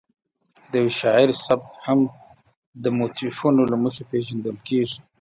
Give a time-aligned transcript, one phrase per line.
[0.71, 1.99] د یو شاعر سبک هم
[2.83, 4.99] د موتیفونو له مخې پېژندل کېږي.